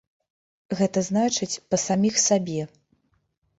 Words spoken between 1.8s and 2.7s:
саміх сабе.